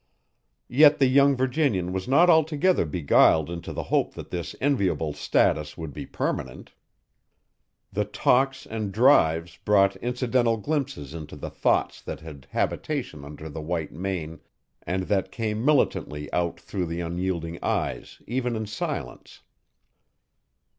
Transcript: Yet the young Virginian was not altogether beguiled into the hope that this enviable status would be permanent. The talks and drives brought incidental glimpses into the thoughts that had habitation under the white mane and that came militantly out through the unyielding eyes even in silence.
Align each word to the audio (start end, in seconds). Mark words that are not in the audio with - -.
Yet 0.73 0.97
the 0.97 1.05
young 1.05 1.35
Virginian 1.35 1.93
was 1.93 2.07
not 2.07 2.27
altogether 2.27 2.85
beguiled 2.85 3.51
into 3.51 3.71
the 3.71 3.83
hope 3.93 4.15
that 4.15 4.31
this 4.31 4.55
enviable 4.59 5.13
status 5.13 5.77
would 5.77 5.93
be 5.93 6.07
permanent. 6.07 6.73
The 7.93 8.05
talks 8.05 8.65
and 8.65 8.91
drives 8.91 9.57
brought 9.57 9.95
incidental 9.97 10.57
glimpses 10.57 11.13
into 11.13 11.35
the 11.35 11.51
thoughts 11.51 12.01
that 12.01 12.21
had 12.21 12.47
habitation 12.49 13.23
under 13.23 13.47
the 13.47 13.61
white 13.61 13.91
mane 13.91 14.39
and 14.81 15.03
that 15.03 15.31
came 15.31 15.63
militantly 15.63 16.33
out 16.33 16.59
through 16.59 16.87
the 16.87 17.01
unyielding 17.01 17.59
eyes 17.63 18.23
even 18.25 18.55
in 18.55 18.65
silence. 18.65 19.41